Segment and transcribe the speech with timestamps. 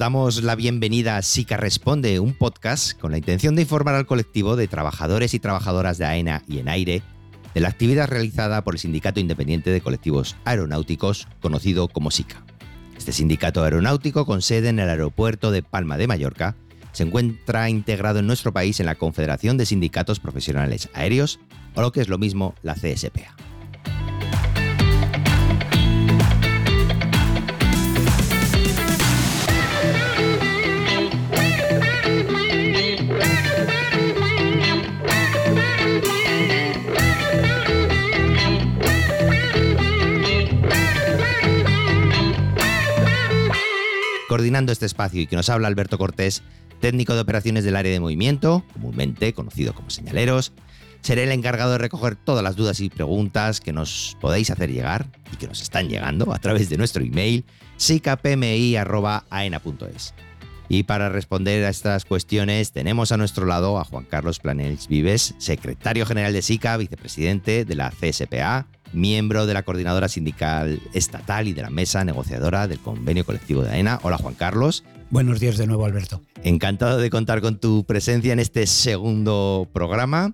[0.00, 4.56] Damos la bienvenida a SICA Responde, un podcast con la intención de informar al colectivo
[4.56, 7.02] de trabajadores y trabajadoras de AENA y en aire
[7.52, 12.42] de la actividad realizada por el Sindicato Independiente de Colectivos Aeronáuticos, conocido como SICA.
[12.96, 16.56] Este sindicato aeronáutico, con sede en el aeropuerto de Palma de Mallorca,
[16.92, 21.40] se encuentra integrado en nuestro país en la Confederación de Sindicatos Profesionales Aéreos,
[21.74, 23.49] o lo que es lo mismo, la CSPA.
[44.30, 46.44] Coordinando este espacio y que nos habla Alberto Cortés,
[46.78, 50.52] técnico de operaciones del área de movimiento, comúnmente conocido como señaleros.
[51.00, 55.08] Seré el encargado de recoger todas las dudas y preguntas que nos podéis hacer llegar
[55.32, 57.44] y que nos están llegando a través de nuestro email
[57.76, 60.14] sicapmi.aena.es.
[60.68, 65.34] Y para responder a estas cuestiones tenemos a nuestro lado a Juan Carlos Planels Vives,
[65.38, 71.52] secretario general de SICA, vicepresidente de la CSPA, miembro de la coordinadora sindical estatal y
[71.52, 74.00] de la mesa negociadora del convenio colectivo de AENA.
[74.02, 74.84] Hola Juan Carlos.
[75.10, 76.22] Buenos días de nuevo Alberto.
[76.42, 80.32] Encantado de contar con tu presencia en este segundo programa.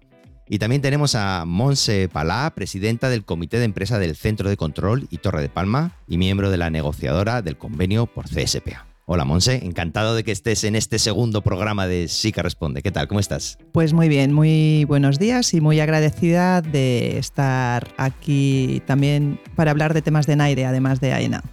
[0.49, 5.09] Y también tenemos a Monse Palá, presidenta del Comité de Empresa del Centro de Control
[5.11, 8.87] y Torre de Palma y miembro de la negociadora del convenio por CSPA.
[9.09, 12.83] Hola Monse, encantado de que estés en este segundo programa de SICA Responde.
[12.83, 13.07] ¿Qué tal?
[13.07, 13.57] ¿Cómo estás?
[13.71, 19.95] Pues muy bien, muy buenos días y muy agradecida de estar aquí también para hablar
[19.95, 21.45] de temas de Naire, además de AENA.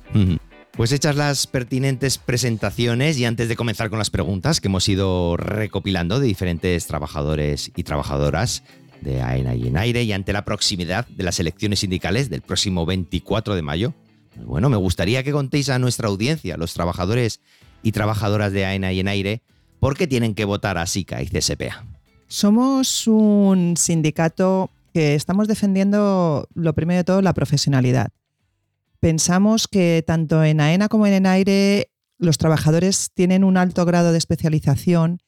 [0.72, 5.38] Pues hechas las pertinentes presentaciones y antes de comenzar con las preguntas que hemos ido
[5.38, 8.64] recopilando de diferentes trabajadores y trabajadoras
[9.02, 12.88] de AENA y en aire y ante la proximidad de las elecciones sindicales del próximo
[12.88, 13.94] 24 de mayo,
[14.36, 17.42] bueno, me gustaría que contéis a nuestra audiencia, los trabajadores
[17.82, 19.42] y trabajadoras de AENA y en aire,
[19.80, 21.86] por qué tienen que votar a SICA y CSPA.
[22.28, 28.10] Somos un sindicato que estamos defendiendo, lo primero de todo, la profesionalidad.
[29.00, 34.18] Pensamos que tanto en AENA como en aire los trabajadores tienen un alto grado de
[34.18, 35.20] especialización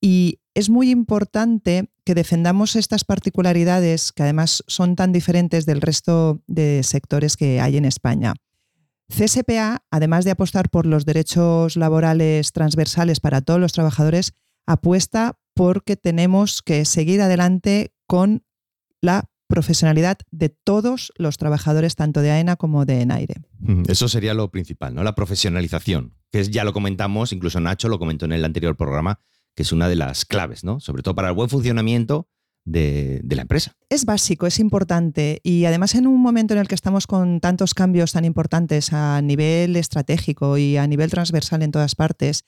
[0.00, 6.40] y es muy importante que defendamos estas particularidades que además son tan diferentes del resto
[6.46, 8.34] de sectores que hay en España.
[9.08, 14.34] CSPA, además de apostar por los derechos laborales transversales para todos los trabajadores,
[14.66, 18.44] apuesta porque tenemos que seguir adelante con
[19.00, 23.42] la profesionalidad de todos los trabajadores, tanto de AENA como de ENAIRE.
[23.88, 25.02] Eso sería lo principal, ¿no?
[25.02, 29.18] La profesionalización, que ya lo comentamos, incluso Nacho lo comentó en el anterior programa,
[29.56, 30.78] que es una de las claves, ¿no?
[30.78, 32.28] Sobre todo para el buen funcionamiento
[32.66, 33.72] de, la empresa.
[33.88, 37.74] Es básico, es importante y además en un momento en el que estamos con tantos
[37.74, 42.44] cambios tan importantes a nivel estratégico y a nivel transversal en todas partes,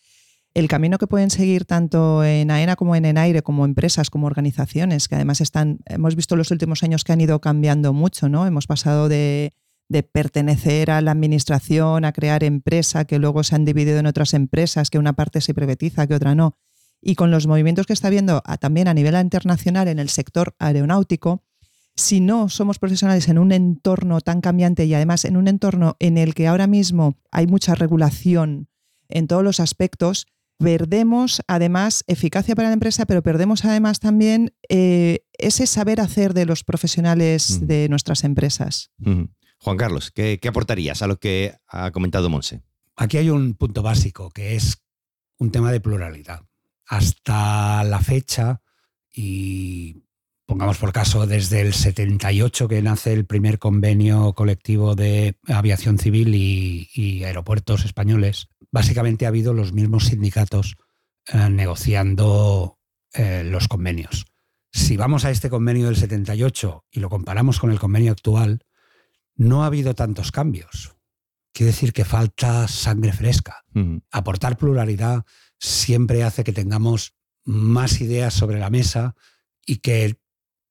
[0.54, 5.08] el camino que pueden seguir tanto en AENA como en ENAIRE, como empresas, como organizaciones,
[5.08, 8.46] que además están, hemos visto los últimos años que han ido cambiando mucho, ¿no?
[8.46, 9.52] Hemos pasado de,
[9.88, 14.34] de pertenecer a la administración, a crear empresa, que luego se han dividido en otras
[14.34, 16.56] empresas, que una parte se privatiza, que otra no
[17.00, 21.42] y con los movimientos que está habiendo también a nivel internacional en el sector aeronáutico,
[21.98, 26.16] si no somos profesionales en un entorno tan cambiante y además en un entorno en
[26.16, 28.68] el que ahora mismo hay mucha regulación
[29.08, 30.26] en todos los aspectos,
[30.58, 36.46] perdemos además eficacia para la empresa, pero perdemos además también eh, ese saber hacer de
[36.46, 38.90] los profesionales de nuestras empresas.
[39.60, 42.62] Juan Carlos, ¿qué, ¿qué aportarías a lo que ha comentado Monse?
[42.94, 44.84] Aquí hay un punto básico, que es
[45.38, 46.47] un tema de pluralidad
[46.88, 48.62] hasta la fecha,
[49.14, 50.04] y
[50.46, 56.34] pongamos por caso desde el 78 que nace el primer convenio colectivo de aviación civil
[56.34, 60.76] y, aeropuertos españoles, básicamente ha habido los mismos sindicatos
[61.26, 62.78] eh, negociando
[63.12, 64.24] eh, los convenios.
[64.72, 68.64] Si vamos a este convenio del 78 y lo comparamos con el convenio actual,
[69.34, 70.96] no ha habido tantos cambios.
[71.52, 73.64] Quiere decir que falta sangre fresca.
[74.10, 75.24] Aportar pluralidad
[75.58, 77.14] siempre hace que tengamos
[77.44, 79.14] más ideas sobre la mesa
[79.66, 80.18] y que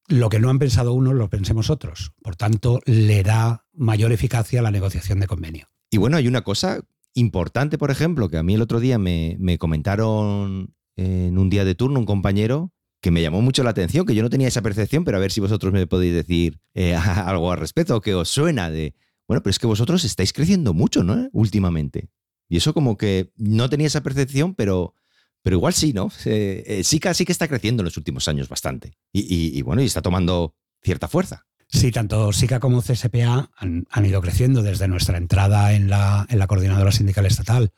[0.07, 2.13] lo que no han pensado unos lo pensemos otros.
[2.21, 5.67] Por tanto, le da mayor eficacia a la negociación de convenio.
[5.91, 6.81] Y bueno, hay una cosa
[7.13, 11.75] importante, por ejemplo, que a mí el otro día me, comentaron en un día de
[11.75, 15.03] turno un compañero que me llamó mucho la atención, que yo no tenía esa percepción,
[15.03, 18.69] pero a ver si vosotros me podéis decir eh, algo al respecto, que os suena
[18.69, 18.95] de,
[19.27, 21.27] bueno, pero es que vosotros estáis creciendo mucho, ¿no?
[21.31, 22.09] Últimamente.
[22.49, 24.93] Y eso como que no tenía esa percepción, pero,
[25.41, 26.11] pero igual sí, ¿no?
[26.25, 28.97] Eh, sí, que, que está creciendo en los últimos años bastante.
[29.11, 31.45] Y, bueno, y está tomando cierta fuerza.
[31.69, 36.47] Sí, tanto SICA como CSPA han, ido creciendo desde nuestra entrada en la, en la
[36.47, 37.73] coordinadora sindical estatal,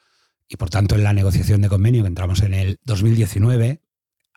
[0.47, 3.81] y por tanto en la negociación de convenio que entramos en el 2019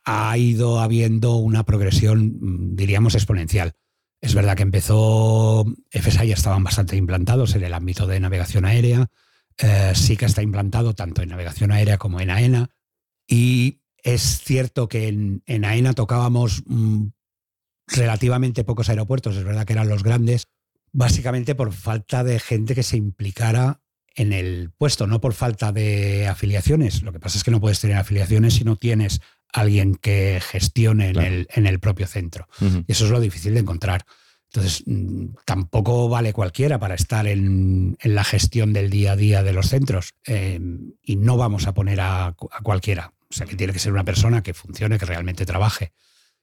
[0.05, 3.75] ha ido habiendo una progresión, mm, diríamos, exponencial.
[4.20, 9.11] Es verdad que empezó, FSA ya estaban bastante implantados en el ámbito de navegación aérea,
[9.58, 12.70] eh, sí que está implantado tanto en navegación aérea como en AENA,
[13.26, 17.06] y es cierto que en, AENA tocábamos mm,
[17.87, 20.49] relativamente pocos aeropuertos, es verdad que eran los grandes,
[20.93, 23.81] básicamente por falta de gente que se implicara
[24.14, 27.02] en el puesto, no por falta de afiliaciones.
[27.02, 29.20] Lo que pasa es que no puedes tener afiliaciones si no tienes
[29.52, 32.49] alguien que gestione en, el, propio centro.
[32.60, 34.04] Y eso es lo difícil de encontrar.
[34.52, 39.52] Entonces, mm, tampoco vale cualquiera para estar en, la gestión del día a día de
[39.52, 40.14] los centros.
[40.25, 43.14] Em, y no vamos a poner a, cualquiera.
[43.31, 45.93] O sea, que tiene que ser una persona que funcione, que realmente trabaje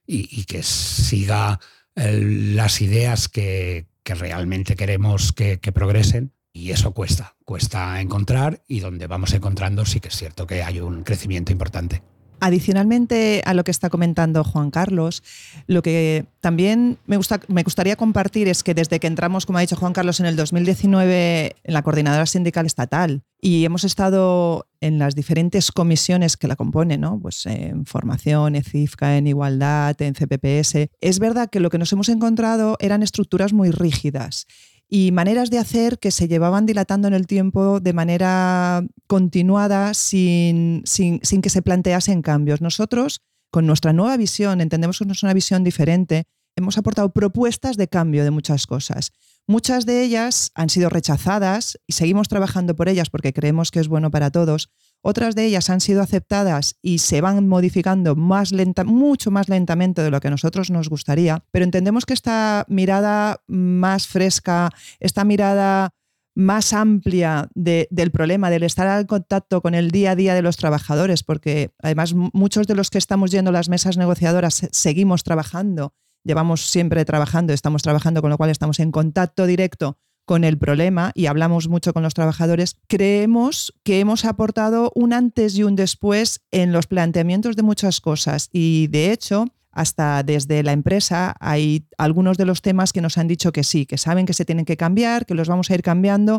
[0.06, 1.60] y, que siga
[1.94, 9.32] las ideas que, realmente queremos que progresen y eso cuesta, cuesta encontrar y donde vamos
[9.32, 12.02] encontrando sí que es cierto que hay un crecimiento importante.
[12.40, 15.22] Adicionalmente a lo que está comentando Juan Carlos,
[15.66, 19.60] lo que también me, gusta, me gustaría compartir es que desde que entramos, como ha
[19.60, 24.98] dicho Juan Carlos, en el 2019 en la Coordinadora Sindical Estatal y hemos estado en
[24.98, 27.18] las diferentes comisiones que la componen, ¿no?
[27.20, 31.92] pues en formación, en CIFCA, en igualdad, en CPPS, es verdad que lo que nos
[31.92, 34.46] hemos encontrado eran estructuras muy rígidas
[34.92, 40.82] y maneras de hacer que se llevaban dilatando en el tiempo de manera continuada sin,
[40.84, 42.60] sin, sin, que se planteasen cambios.
[42.60, 43.22] Nosotros,
[43.52, 46.24] con nuestra nueva visión, entendemos que es una visión diferente,
[46.56, 49.12] hemos aportado propuestas de cambio de muchas cosas.
[49.46, 53.86] Muchas de ellas han sido rechazadas y seguimos trabajando por ellas porque creemos que es
[53.86, 54.70] bueno para todos.
[55.02, 60.20] Otras de ellas han sido aceptadas y se van modificando mucho más lentamente de lo
[60.20, 65.94] que a nosotros nos gustaría, pero entendemos que esta mirada más fresca, esta mirada
[66.34, 70.56] más amplia del problema, del estar en contacto con el día a día de los
[70.56, 75.94] trabajadores, porque además muchos de los que estamos yendo a las mesas negociadoras seguimos trabajando,
[76.24, 79.98] llevamos siempre trabajando, estamos trabajando, con lo cual estamos en contacto directo
[80.30, 85.56] con el problema y hablamos mucho con los trabajadores, creemos que hemos aportado un antes
[85.56, 88.48] y un después en los planteamientos de muchas cosas.
[88.52, 93.26] Y de hecho hasta desde la empresa hay algunos de los temas que nos han
[93.26, 95.82] dicho que sí, que saben que se tienen que cambiar, que los vamos a ir
[95.82, 96.38] cambiando.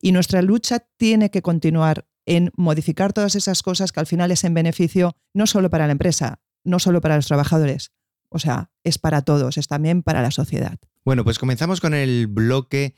[0.00, 4.42] Y nuestra lucha tiene que continuar en modificar todas esas cosas que al final es
[4.44, 7.92] en beneficio no solo para la empresa, no solo para los trabajadores,
[8.30, 10.78] o sea, es para todos, es también para la sociedad.
[11.04, 12.94] Bueno, pues comenzamos con el bloque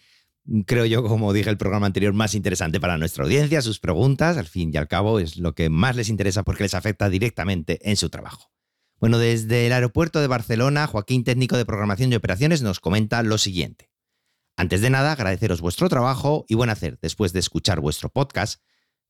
[0.66, 4.46] creo yo, como dije el programa anterior, más interesante para nuestra audiencia, sus preguntas, al
[4.46, 7.96] fin y al cabo, es lo que más les interesa porque les afecta directamente en
[7.96, 8.50] su trabajo.
[8.98, 13.38] Bueno, desde el aeropuerto de Barcelona, Joaquín, técnico de programación y operaciones, nos comenta lo
[13.38, 13.90] siguiente.
[14.56, 16.98] Antes de nada, agradeceros vuestro trabajo y buen hacer.
[17.00, 18.60] Después de escuchar vuestro podcast,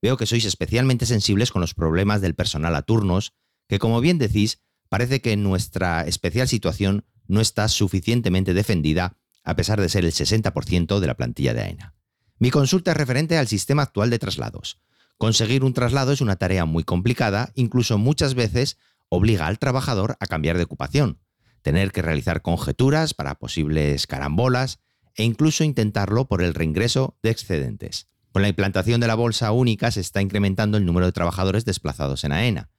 [0.00, 3.35] veo que sois especialmente sensibles con los problemas del personal a turnos,
[3.69, 9.81] que como bien decís, parece que nuestra especial situación no está suficientemente defendida a pesar
[9.81, 11.94] de ser el 60% de la plantilla de AENA.
[12.38, 14.81] Mi consulta es referente al sistema actual de traslados.
[15.19, 18.78] Conseguir un traslado es una tarea muy complicada, incluso muchas veces
[19.11, 21.18] obliga al trabajador a cambiar de ocupación,
[21.62, 24.78] tener que realizar conjeturas para posibles carambolas
[25.14, 28.06] e incluso intentarlo por el reingreso de excedentes.
[28.32, 32.25] Con la implantación de la bolsa única se está incrementando el número de trabajadores desplazados
[32.25, 32.70] en AENA.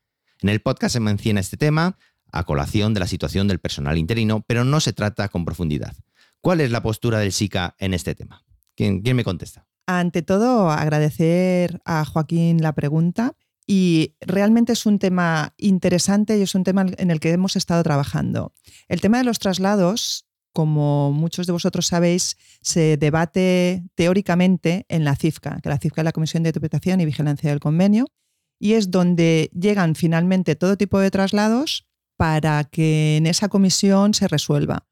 [0.41, 1.97] En el podcast se menciona este tema
[2.31, 5.93] a colación de la situación del personal interino, pero no se trata con profundidad.
[6.41, 8.43] ¿Cuál es la postura del SICA en este tema?
[8.75, 9.67] ¿Quién, me contesta?
[9.85, 13.35] Ante todo, agradecer a Joaquín la pregunta.
[13.67, 17.83] Y realmente es un tema interesante y es un tema en el que hemos estado
[17.83, 18.53] trabajando.
[18.87, 25.15] El tema de los traslados, como muchos de vosotros sabéis, se debate teóricamente en la
[25.15, 28.07] CIFCA, que la CIFCA es la Comisión de Interpretación y Vigilancia del Convenio,
[28.59, 34.27] y es donde llegan finalmente todo tipo de traslados para que en esa comisión se
[34.27, 34.87] resuelva.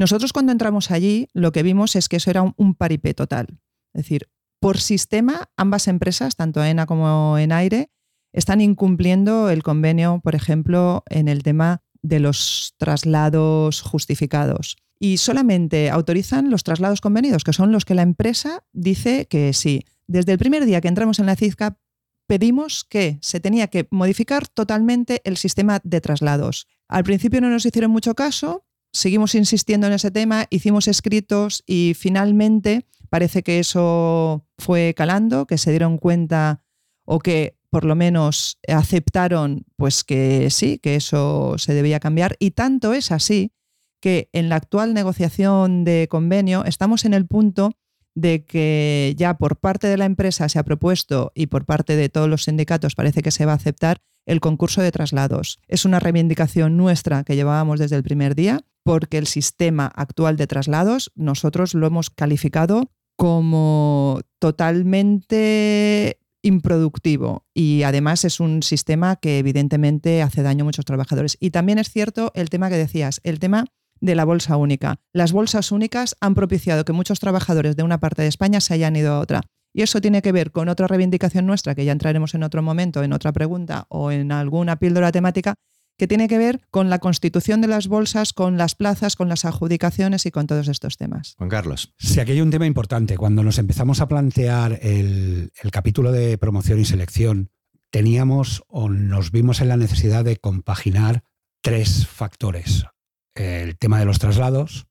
[0.00, 3.60] Nosotros cuando entramos allí lo que vimos es que eso era un, paripé total.
[3.92, 7.90] Es decir, por sistema, ambas empresas, tanto AENA como en aire,
[8.32, 14.78] están incumpliendo el convenio, por ejemplo, en el tema de los traslados justificados.
[14.98, 19.84] Y solamente autorizan los traslados convenidos, que son los que la empresa dice que sí.
[20.06, 21.78] Desde el primer día que entramos en la CISCA,
[22.26, 26.68] pedimos que se tenía que modificar totalmente el sistema de traslados.
[26.88, 31.94] Al principio no nos hicieron mucho caso, seguimos insistiendo en ese tema, hicimos escritos y
[31.96, 36.62] finalmente parece que eso fue calando, que se dieron cuenta
[37.04, 42.36] o que por lo menos aceptaron pues que sí, que eso se debía cambiar.
[42.40, 43.52] Y tanto es así
[44.00, 47.72] que en la actual negociación de convenio estamos en el punto
[48.14, 52.08] de que ya por parte de la empresa se ha propuesto y por parte de
[52.08, 55.58] todos los sindicatos parece que se va a aceptar el concurso de traslados.
[55.66, 60.46] Es una reivindicación nuestra que llevábamos desde el primer día porque el sistema actual de
[60.46, 70.22] traslados nosotros lo hemos calificado como totalmente improductivo y además es un sistema que evidentemente
[70.22, 71.36] hace daño a muchos trabajadores.
[71.40, 73.64] Y también es cierto el tema que decías, el tema
[74.00, 75.00] de la bolsa única.
[75.12, 78.94] Las bolsas únicas han propiciado que muchos trabajadores de una parte de España se hayan
[78.94, 79.42] ido a otra.
[79.72, 83.02] Y eso tiene que ver con otra reivindicación nuestra, que ya entraremos en otro momento,
[83.02, 85.54] en otra pregunta o en alguna píldora temática,
[85.96, 89.44] que tiene que ver con la constitución de las bolsas, con las plazas, con las
[89.44, 91.34] adjudicaciones y con todos estos temas.
[91.36, 91.92] Juan Carlos.
[91.98, 93.18] Sí, aquí hay un tema importante.
[93.18, 97.50] Cuando nos empezamos a plantear el, el capítulo de promoción y selección,
[97.90, 101.22] teníamos o nos vimos en la necesidad de compaginar
[101.62, 102.86] tres factores
[103.34, 104.86] el tema de los traslados,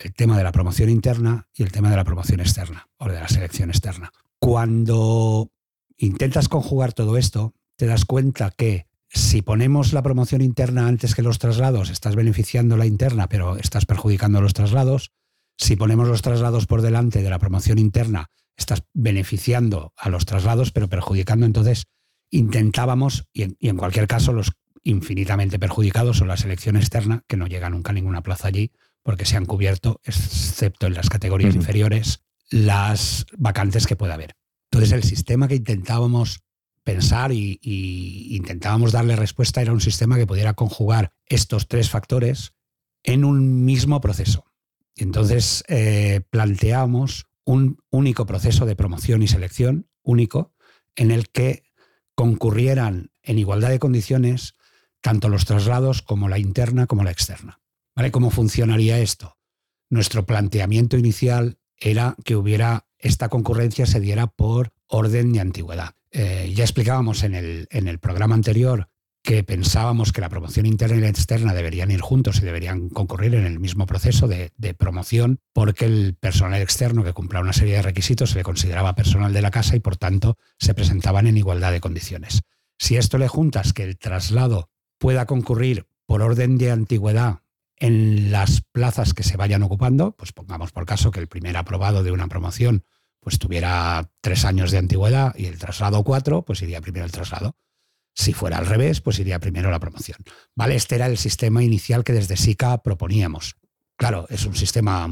[0.00, 3.20] el tema de la promoción interna y el tema de la promoción externa o de
[3.20, 4.10] la selección externa.
[4.38, 5.50] Cuando
[5.98, 11.22] intentas conjugar todo esto, te das cuenta que si ponemos la promoción interna antes que
[11.22, 15.12] los traslados, estás beneficiando la interna, pero estás perjudicando los traslados.
[15.58, 20.70] Si ponemos los traslados por delante de la promoción interna, estás beneficiando a los traslados,
[20.70, 21.44] pero perjudicando.
[21.44, 21.84] Entonces,
[22.30, 24.52] intentábamos, y en, y en cualquier caso, los
[24.82, 28.70] infinitamente perjudicados son la selección externa, que no llega nunca a ninguna plaza allí,
[29.02, 34.36] porque se han cubierto, excepto en las categorías inferiores, las vacantes que pueda haber.
[34.70, 36.42] Entonces, el sistema que intentábamos
[36.84, 42.54] pensar y, y, intentábamos darle respuesta era un sistema que pudiera conjugar estos tres factores
[43.02, 44.50] en un mismo proceso.
[44.96, 50.52] Entonces eh, planteamos un único proceso de promoción y selección, único,
[50.94, 51.64] en el que
[52.14, 54.54] concurrieran en igualdad de condiciones
[55.00, 57.59] tanto los traslados como la interna como la externa.
[57.94, 58.10] ¿Vale?
[58.10, 59.36] ¿Cómo funcionaría esto?
[59.88, 65.94] Nuestro planteamiento inicial era que hubiera esta concurrencia se diera por orden de antigüedad.
[66.12, 68.88] Eh, ya explicábamos en el, en el programa anterior
[69.22, 73.34] que pensábamos que la promoción interna y la externa deberían ir juntos y deberían concurrir
[73.34, 77.74] en el mismo proceso de, de, promoción, porque el personal externo que cumpla una serie
[77.74, 81.36] de requisitos se le consideraba personal de la casa y por tanto se presentaban en
[81.36, 82.40] igualdad de condiciones.
[82.78, 87.40] Si esto le juntas que el traslado pueda concurrir por orden de antigüedad
[87.80, 92.04] en las plazas que se vayan ocupando, pues pongamos por caso que el primer aprobado
[92.04, 92.84] de una promoción
[93.20, 97.56] pues tuviera tres años de antigüedad y el traslado cuatro, pues iría primero el traslado.
[98.14, 100.18] Si fuera al revés, pues iría primero la promoción.
[100.54, 100.74] ¿Vale?
[100.74, 103.56] Este era el sistema inicial que desde SICA proponíamos.
[103.96, 105.08] Claro, es un sistema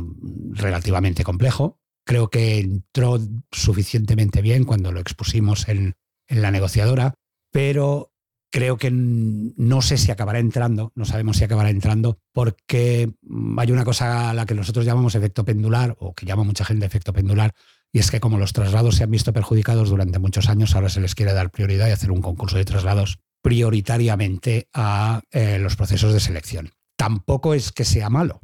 [0.53, 1.79] relativamente complejo.
[2.05, 3.19] Creo que entró
[3.53, 5.97] suficientemente bien cuando lo expusimos en,
[6.27, 7.15] en la negociadora,
[7.51, 8.13] pero
[8.51, 13.13] creo que no sé si acabará entrando, no sabemos si acabará entrando, porque
[13.59, 16.87] hay una cosa a la que nosotros llamamos efecto pendular, o que llama mucha gente
[16.87, 17.55] efecto pendular,
[17.93, 21.01] y es que como los traslados se han visto perjudicados durante muchos años, ahora se
[21.01, 26.13] les quiere dar prioridad y hacer un concurso de traslados prioritariamente a eh, los procesos
[26.13, 26.73] de selección.
[26.97, 28.41] Tampoco es que sea malo,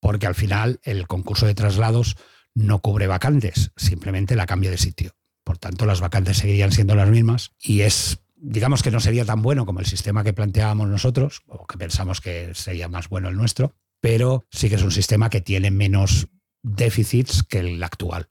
[0.00, 2.16] porque al final el concurso de traslados
[2.54, 5.12] no cubre vacantes, simplemente la cambia de sitio.
[5.44, 9.42] Por tanto, las vacantes seguirían siendo las mismas y es digamos que no sería tan
[9.42, 13.36] bueno como el sistema que planteábamos nosotros, o que pensamos que sería más bueno el
[13.36, 16.28] nuestro, pero sí que es un sistema que tiene menos
[16.62, 18.28] déficits que el actual.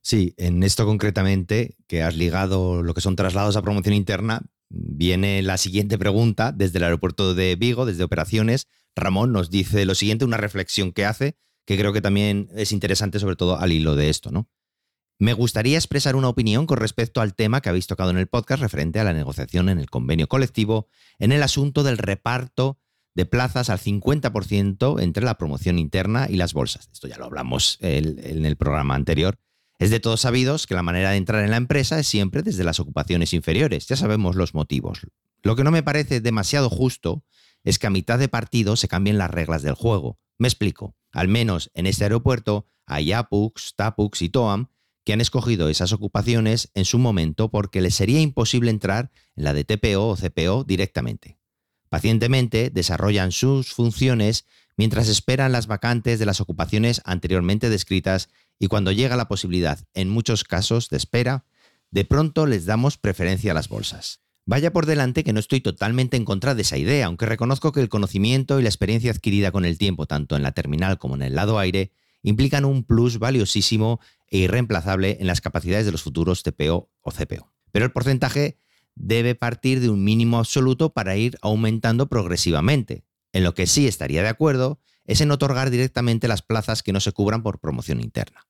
[0.00, 5.40] Sí, en esto concretamente, que has ligado lo que son traslados a promoción interna, viene
[5.42, 8.66] la siguiente pregunta desde el aeropuerto de Vigo, desde operaciones.
[8.96, 13.20] Ramón nos dice lo siguiente, una reflexión que hace, que creo que también es interesante,
[13.20, 14.48] sobre todo al hilo de esto, ¿no?
[15.18, 18.60] Me gustaría expresar una opinión con respecto al tema que habéis tocado en el podcast
[18.62, 20.88] referente a la negociación en el convenio colectivo
[21.18, 22.78] en el asunto del reparto
[23.14, 26.88] de plazas al 50% entre la promoción interna y las bolsas.
[26.92, 29.38] Esto ya lo hablamos en el programa anterior.
[29.78, 32.64] Es de todos sabidos que la manera de entrar en la empresa es siempre desde
[32.64, 33.86] las ocupaciones inferiores.
[33.88, 35.00] Ya sabemos los motivos.
[35.42, 37.24] Lo que no me parece demasiado justo
[37.64, 40.18] es que a mitad de partido se cambien las reglas del juego.
[40.38, 40.94] Me explico.
[41.10, 44.68] Al menos en este aeropuerto hay APUX, TAPUX y TOAM
[45.04, 49.54] que han escogido esas ocupaciones en su momento porque les sería imposible entrar en la
[49.54, 51.38] de TPO o CPO directamente.
[51.88, 58.28] Pacientemente desarrollan sus funciones mientras esperan las vacantes de las ocupaciones anteriormente descritas
[58.58, 61.44] y cuando llega la posibilidad, en muchos casos de espera,
[61.90, 64.20] de pronto les damos preferencia a las bolsas.
[64.44, 67.80] Vaya por delante que no estoy totalmente en contra de esa idea, aunque reconozco que
[67.80, 71.22] el conocimiento y la experiencia adquirida con el tiempo, tanto en la terminal como en
[71.22, 71.92] el lado aire,
[72.22, 74.00] implican un plus valiosísimo
[74.32, 77.52] e irreemplazable en las capacidades de los futuros TPO o CPO.
[77.70, 78.58] Pero el porcentaje
[78.94, 83.04] debe partir de un mínimo absoluto para ir aumentando progresivamente.
[83.32, 87.00] En lo que sí estaría de acuerdo es en otorgar directamente las plazas que no
[87.00, 88.48] se cubran por promoción interna.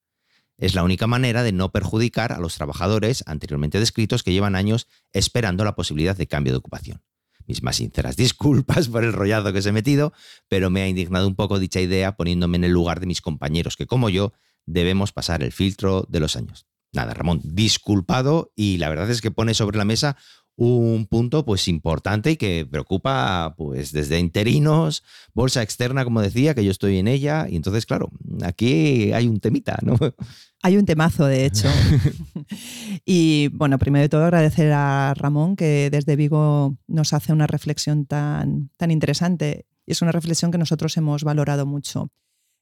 [0.56, 4.86] Es la única manera de no perjudicar a los trabajadores anteriormente descritos que llevan años
[5.12, 7.02] esperando la posibilidad de cambio de ocupación.
[7.46, 10.12] Mis más sinceras disculpas por el rollazo que os he metido,
[10.48, 13.76] pero me ha indignado un poco dicha idea poniéndome en el lugar de mis compañeros
[13.76, 14.32] que, como yo,
[14.66, 16.66] debemos pasar el filtro de los años.
[16.92, 20.16] Nada, Ramón, disculpado y la verdad es que pone sobre la mesa
[20.56, 25.02] un punto pues importante y que preocupa pues desde interinos,
[25.34, 28.10] bolsa externa, como decía, que yo estoy en ella, y entonces, claro,
[28.42, 29.96] aquí hay un temita, ¿no?
[30.64, 31.68] Hay un temazo, de hecho.
[33.04, 38.06] y bueno, primero de todo agradecer a Ramón que desde Vigo nos hace una reflexión
[38.06, 39.66] tan, tan interesante.
[39.84, 42.12] Y es una reflexión que nosotros hemos valorado mucho.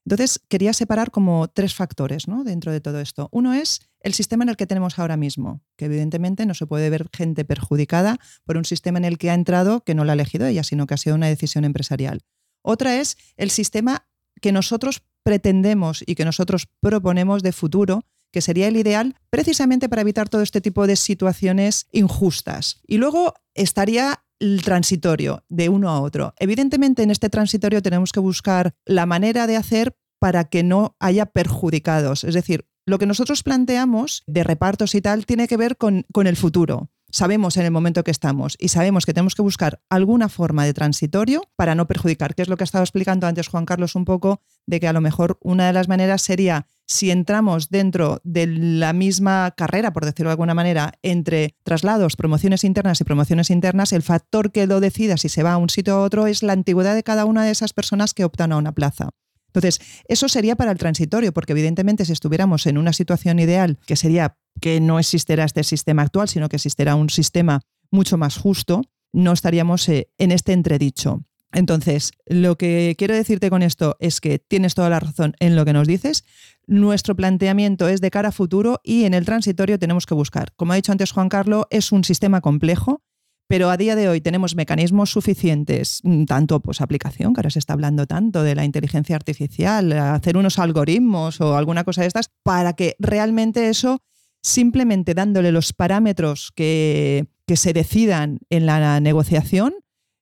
[0.05, 2.43] Entonces, quería separar como tres factores ¿no?
[2.43, 3.29] dentro de todo esto.
[3.31, 6.89] Uno es el sistema en el que tenemos ahora mismo, que evidentemente no se puede
[6.89, 10.15] ver gente perjudicada por un sistema en el que ha entrado que no la ha
[10.15, 12.21] elegido ella, sino que ha sido una decisión empresarial.
[12.63, 14.07] Otra es el sistema
[14.41, 20.01] que nosotros pretendemos y que nosotros proponemos de futuro, que sería el ideal precisamente para
[20.01, 22.81] evitar todo este tipo de situaciones injustas.
[22.87, 26.33] Y luego estaría el transitorio de uno a otro.
[26.39, 31.25] Evidentemente en este transitorio tenemos que buscar la manera de hacer para que no haya
[31.25, 32.23] perjudicados.
[32.23, 36.27] Es decir, lo que nosotros planteamos de repartos y tal tiene que ver con, con
[36.27, 40.29] el futuro sabemos en el momento que estamos y sabemos que tenemos que buscar alguna
[40.29, 43.65] forma de transitorio para no perjudicar, que es lo que ha estado explicando antes Juan
[43.65, 47.69] Carlos un poco, de que a lo mejor una de las maneras sería si entramos
[47.69, 53.05] dentro de la misma carrera, por decirlo de alguna manera, entre traslados, promociones internas y
[53.05, 56.27] promociones internas, el factor que lo decida si se va a un sitio u otro
[56.27, 59.11] es la antigüedad de cada una de esas personas que optan a una plaza.
[59.53, 59.79] Entonces,
[60.09, 64.35] eso sería para el transitorio, porque evidentemente si estuviéramos en una situación ideal, que sería
[64.59, 68.81] que no existiera este sistema actual, sino que existiera un sistema mucho más justo,
[69.13, 71.23] no estaríamos eh, en este entredicho.
[71.53, 75.65] Entonces, lo que quiero decirte con esto es que tienes toda la razón en lo
[75.65, 76.23] que nos dices.
[76.65, 80.53] Nuestro planteamiento es de cara a futuro y en el transitorio tenemos que buscar.
[80.55, 83.01] Como ha dicho antes Juan Carlos, es un sistema complejo,
[83.47, 87.59] pero a día de hoy tenemos mecanismos suficientes, mm, tanto pues aplicación, que ahora se
[87.59, 92.31] está hablando tanto de la inteligencia artificial, hacer unos algoritmos o alguna cosa de estas,
[92.43, 94.01] para que realmente eso,
[94.41, 99.73] simplemente dándole los parámetros que, que se decidan en la negociación,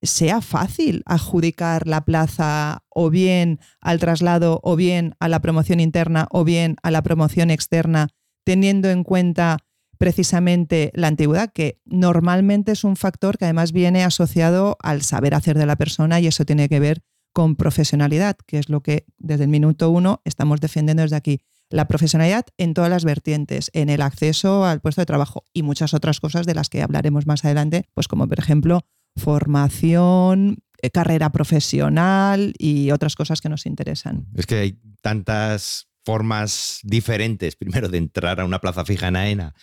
[0.01, 6.27] sea fácil adjudicar la plaza o bien al traslado o bien a la promoción interna
[6.31, 8.09] o bien a la promoción externa,
[8.45, 9.57] teniendo en cuenta
[9.97, 15.57] precisamente la antigüedad, que normalmente es un factor que además viene asociado al saber hacer
[15.57, 19.43] de la persona y eso tiene que ver con profesionalidad, que es lo que desde
[19.43, 21.41] el minuto uno estamos defendiendo desde aquí.
[21.69, 25.93] La profesionalidad en todas las vertientes, en el acceso al puesto de trabajo y muchas
[25.93, 28.85] otras cosas de las que hablaremos más adelante, pues como por ejemplo
[29.19, 34.27] formación, eh, carrera profesional y otras cosas que nos interesan.
[34.35, 39.53] Es que hay tantas formas diferentes, primero de entrar a una plaza fija en AENA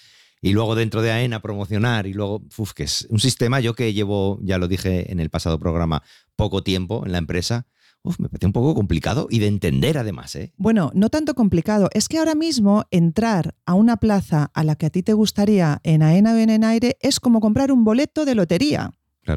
[0.40, 3.92] y luego dentro de AENA promocionar y luego, uf, que es un sistema, yo que
[3.92, 6.03] llevo, ya lo dije en el pasado programa,
[6.37, 7.66] poco tiempo en la empresa,
[8.07, 10.37] Uf, me parece un poco complicado y de entender además.
[10.37, 10.53] ¿eh?
[10.57, 11.88] Bueno, no tanto complicado.
[11.92, 15.81] Es que ahora mismo entrar a una plaza a la que a ti te gustaría
[15.83, 18.92] en AENA o en aire es como comprar un boleto de lotería.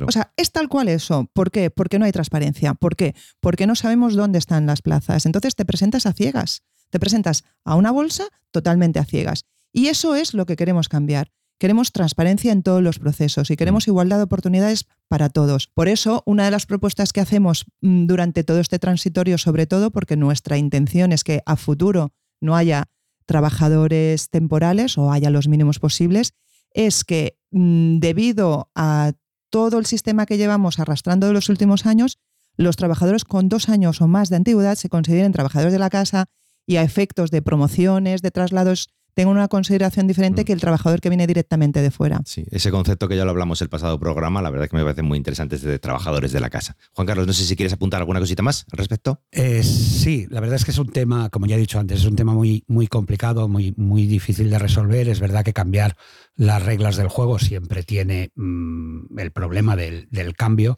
[0.07, 1.29] O sea, es tal cual eso.
[1.33, 1.69] ¿Por qué?
[1.69, 2.73] Porque no hay transparencia.
[2.73, 3.15] ¿Por qué?
[3.39, 5.25] Porque no sabemos dónde están las plazas.
[5.25, 6.63] Entonces te presentas a ciegas.
[6.89, 9.45] Te presentas a una bolsa totalmente a ciegas.
[9.71, 11.31] Y eso es lo que queremos cambiar.
[11.59, 13.89] Queremos transparencia en todos los procesos y queremos mm.
[13.89, 15.67] igualdad de oportunidades para todos.
[15.67, 19.91] Por eso, una de las propuestas que hacemos mm, durante todo este transitorio, sobre todo
[19.91, 22.85] porque nuestra intención es que a futuro no haya
[23.25, 26.33] trabajadores temporales o haya los mínimos posibles,
[26.71, 29.11] es que mm, debido a
[29.49, 32.17] todo el sistema que llevamos arrastrando de los últimos años,
[32.55, 36.25] los trabajadores con dos años o más de antigüedad se consideren trabajadores de la casa
[36.65, 40.45] y a efectos de promociones, de traslados, tengan una consideración diferente mm.
[40.45, 42.21] que el trabajador que viene directamente de fuera.
[42.25, 44.83] Sí, ese concepto que ya lo hablamos el pasado programa, la verdad es que me
[44.83, 46.77] parece muy interesante de trabajadores de la casa.
[46.93, 49.21] Juan Carlos, no sé si quieres apuntar alguna cosita más al respecto.
[49.31, 52.05] Eh, sí, la verdad es que es un tema, como ya he dicho antes, es
[52.05, 55.09] un tema muy, muy complicado, muy, muy difícil de resolver.
[55.09, 55.95] Es verdad que cambiar
[56.35, 60.77] las reglas del juego siempre tiene mm, el problema del, cambio,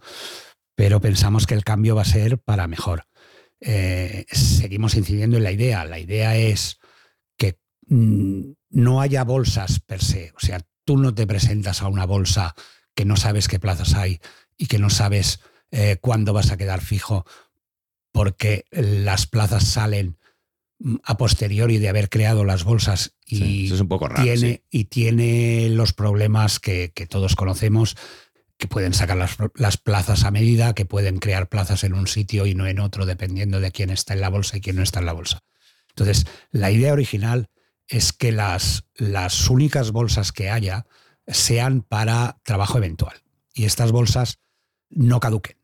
[0.75, 3.05] pero pensamos que el cambio va a ser para mejor.
[3.59, 5.85] Eh, seguimos incidiendo en la idea.
[5.85, 6.80] La idea es
[7.91, 10.31] no haya bolsas per se.
[10.35, 12.55] O sea, tú no te presentas a una bolsa
[12.95, 14.19] que no sabes qué plazas hay
[14.57, 17.25] y que no sabes eh, cuándo vas a quedar fijo
[18.11, 20.17] porque las plazas salen
[20.79, 24.85] mm, a posteriori de haber creado las bolsas y, es un poco raro, tiene, y
[24.85, 27.95] tiene los problemas que, todos conocemos,
[28.57, 32.45] que pueden sacar las, las, plazas a medida, que pueden crear plazas en un sitio
[32.45, 34.99] y no en otro, dependiendo de quién está en la bolsa y quién no está
[34.99, 35.43] en la bolsa.
[35.89, 37.49] Entonces, la idea original
[37.91, 40.85] es que las, las únicas bolsas que haya
[41.27, 43.21] sean para trabajo eventual
[43.53, 44.39] y estas bolsas
[44.89, 45.57] no caduquen.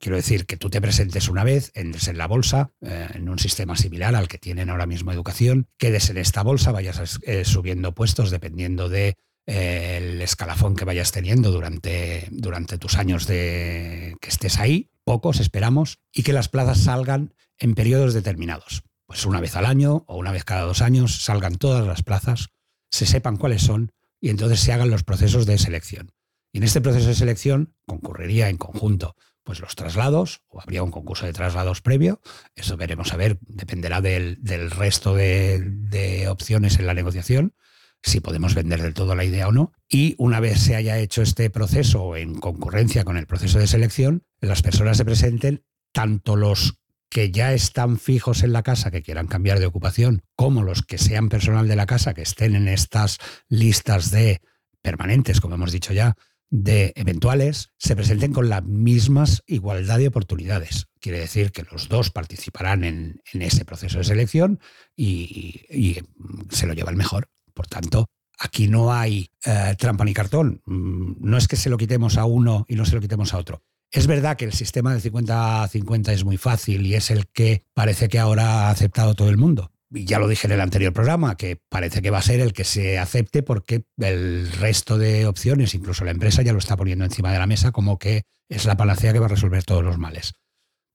[0.00, 3.38] Quiero decir que tú te presentes una vez, entres en la bolsa, eh, en un
[3.38, 7.94] sistema similar al que tienen ahora mismo educación, quedes en esta bolsa, vayas eh, subiendo
[7.94, 14.28] puestos dependiendo de eh, el escalafón que vayas teniendo durante, durante tus años de que
[14.30, 18.82] estés ahí, pocos esperamos, y que las plazas salgan en periodos determinados.
[19.06, 22.48] Pues una vez al año o una vez cada dos años salgan todas las plazas,
[22.90, 26.12] se sepan cuáles son y entonces se hagan los procesos de selección.
[26.52, 29.14] Y en este proceso de selección concurriría en conjunto
[29.46, 32.20] pues los traslados, o habría un concurso de traslados previo,
[32.56, 34.40] eso veremos a ver, dependerá del,
[34.72, 37.54] resto de, opciones en la negociación,
[38.02, 39.72] si podemos vender del todo la idea o no.
[39.88, 44.24] Y una vez se haya hecho este proceso en concurrencia con el proceso de selección,
[44.40, 46.78] las personas se presenten, tanto los
[47.16, 50.98] que ya están fijos en la casa, que quieran cambiar de ocupación, como los que
[50.98, 53.16] sean personal de la casa, que estén en estas
[53.48, 54.42] listas de
[54.82, 56.14] permanentes, como hemos dicho ya,
[56.50, 60.88] de eventuales se presenten con la misma igualdad de oportunidades.
[61.00, 64.60] Quiere decir que los dos participarán en, ese proceso de selección
[64.94, 66.02] y,
[66.50, 67.30] se lo lleva el mejor.
[67.54, 70.60] Por tanto, aquí no hay eh, trampa ni cartón.
[70.66, 73.38] Mm, no es que se lo quitemos a uno y no se lo quitemos a
[73.38, 73.62] otro.
[73.90, 78.08] Es verdad que el sistema de 50-50 es muy fácil y es el que parece
[78.08, 81.36] que ahora ha aceptado todo el mundo y ya lo dije en el anterior programa,
[81.36, 85.74] que parece que va a ser el que se acepte porque el resto de opciones,
[85.74, 88.76] incluso la empresa ya lo está poniendo encima de la mesa como que es la
[88.76, 90.34] panacea que va a resolver todos los males.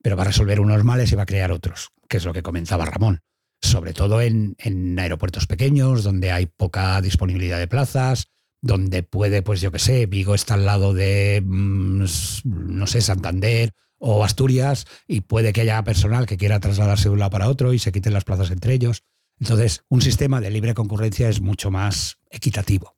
[0.03, 2.43] Pero va a resolver unos males y va a crear otros, que es lo que
[2.43, 3.21] comentaba Ramón.
[3.61, 4.55] Sobre todo en,
[4.97, 8.27] aeropuertos pequeños, donde hay poca disponibilidad de plazas,
[8.61, 12.05] donde puede, pues yo qué sé, Vigo está al lado de, mm,
[12.45, 17.19] no sé, Santander o Asturias y puede que haya personal que quiera trasladarse de un
[17.19, 19.03] lado para otro y se quiten las plazas entre ellos.
[19.39, 22.95] Entonces, un sistema de libre concurrencia es mucho más equitativo.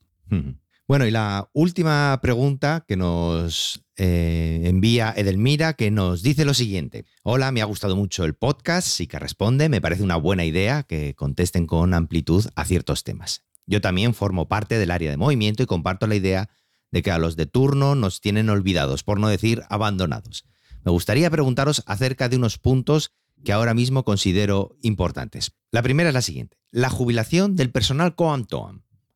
[0.88, 7.06] Bueno, y la última pregunta que nos eh, envía Edelmira, que nos dice lo siguiente.
[7.23, 10.84] Hola, me ha gustado mucho el podcast, sí que responde, me parece una buena idea
[10.84, 13.43] que contesten con amplitud a ciertos temas.
[13.65, 16.49] Yo también formo parte del área de movimiento y comparto la idea
[16.91, 20.45] de que a los de turno nos tienen olvidados, por no decir abandonados
[20.84, 25.54] me gustaría preguntaros acerca de unos puntos que ahora mismo considero importantes.
[25.71, 26.58] La primera es la siguiente.
[26.71, 28.45] La jubilación del personal Coam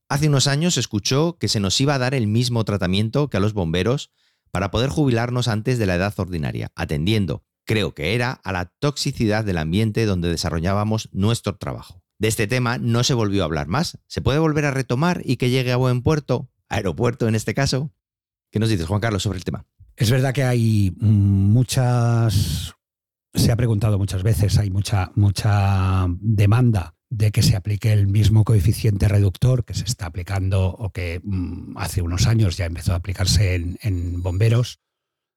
[0.10, 3.38] Hace unos años se escuchó que se nos iba a dar el mismo tratamiento que
[3.38, 4.12] a los bomberos
[4.51, 9.43] para poder jubilarnos antes de la edad ordinaria, atendiendo, creo que era, a la toxicidad
[9.43, 12.01] del ambiente donde desarrollábamos nuestro trabajo.
[12.19, 13.99] De este tema no se volvió a hablar más.
[14.08, 16.49] ¿Se puede volver a retomar y que llegue a buen puerto?
[16.69, 17.91] Aeropuerto en este caso.
[18.51, 19.65] ¿Qué nos dices, Juan Carlos, sobre el tema?
[19.95, 22.75] Es verdad que hay muchas,
[23.34, 28.43] se ha preguntado muchas veces, hay mucha, mucha demanda de que se aplique el mismo
[28.43, 32.97] coeficiente reductor que se está aplicando o que mm, hace unos años ya empezó a
[32.97, 34.80] aplicarse en, bomberos,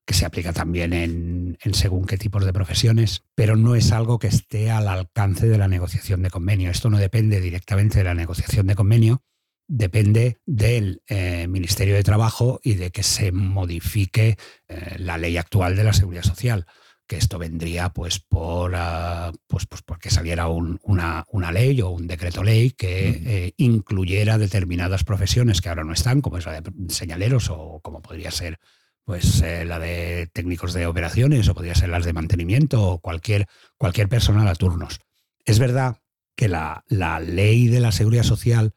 [0.06, 4.18] que se aplica también en, en, según qué tipos de profesiones, pero no es algo
[4.18, 6.70] que esté al alcance de la negociación de convenio.
[6.70, 9.22] Esto no depende directamente de la negociación de convenio,
[9.68, 14.36] depende del eh, Ministerio de Trabajo y de que se modifique
[14.68, 16.66] eh, la ley actual de la Seguridad Social
[17.10, 22.44] que esto vendría pues por ah, pues, pues, porque saliera una, ley o un decreto
[22.44, 27.50] ley que eh, incluyera determinadas profesiones que ahora no están, como es la de señaleros
[27.50, 28.60] o como podría ser
[29.04, 34.08] pues la de técnicos de operaciones o podría ser las de mantenimiento o cualquier, cualquier
[34.08, 35.00] personal a turnos.
[35.44, 35.96] Es verdad
[36.36, 38.74] que la, la ley de la seguridad social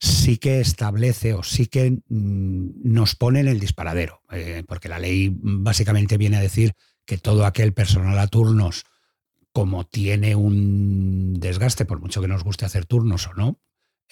[0.00, 4.98] sí que establece o sí que mm, nos pone en el disparadero, eh, porque la
[4.98, 8.84] ley básicamente viene a decir que todo aquel personal a turnos,
[9.52, 13.60] como tiene un desgaste, por mucho que nos guste hacer turnos o no,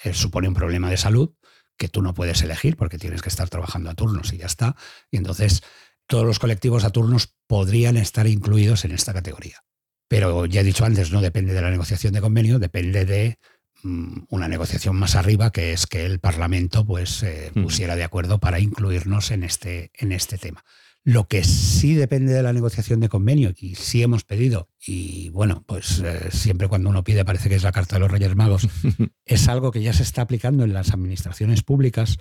[0.02, 1.34] eh, supone un problema de salud
[1.76, 4.76] que tú no puedes elegir porque tienes que estar trabajando a turnos y ya está.
[5.10, 5.62] Y entonces
[6.06, 9.62] todos los colectivos a turnos podrían estar incluidos en esta categoría.
[10.08, 13.38] Pero ya he dicho antes, no depende de la negociación de convenio, depende de
[13.82, 18.38] Mm, una negociación más arriba, que es que el Parlamento pues, eh, pusiera de acuerdo
[18.38, 20.64] para incluirnos en este, en este tema.
[21.06, 25.62] Lo que sí depende de la negociación de convenio, y sí hemos pedido, y bueno,
[25.64, 28.66] pues eh, siempre cuando uno pide parece que es la Carta de los Reyes Magos,
[29.24, 32.18] es algo que ya se está aplicando en las administraciones públicas,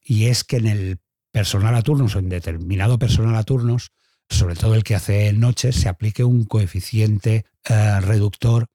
[0.00, 1.00] y es que en el
[1.32, 3.90] personal a turnos o en determinado personal a turnos,
[4.28, 8.68] sobre todo el que hace noches, se aplique un coeficiente eh, reductor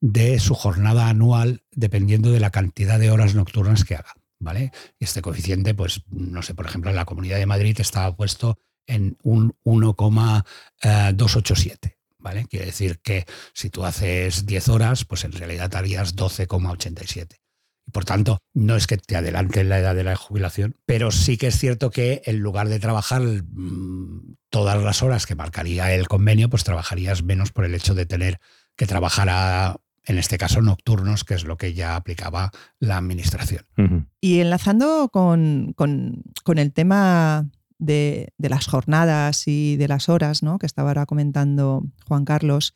[0.00, 4.14] de su jornada anual dependiendo de la cantidad de horas nocturnas que haga.
[4.38, 4.72] ¿vale?
[4.98, 9.18] Este coeficiente, pues, no sé, por ejemplo, en la Comunidad de Madrid estaba puesto en
[9.22, 11.98] un 1,287.
[12.18, 12.46] ¿Vale?
[12.46, 17.40] Quiere decir que si tú haces 10 horas, pues en realidad harías 12,87.
[17.84, 21.36] Y por tanto, no es que te adelante la edad de la jubilación, pero sí
[21.36, 26.06] que es cierto que en lugar de trabajar mm, todas las horas que marcaría el
[26.06, 28.38] convenio, pues trabajarías menos por el hecho de tener
[28.76, 33.66] que trabajar a, en este caso nocturnos, que es lo que ya aplicaba la administración.
[34.20, 35.74] Y enlazando con,
[36.56, 37.48] el tema
[37.82, 40.58] de, las jornadas y de las horas, ¿no?
[40.58, 42.74] que estaba ahora comentando Juan Carlos,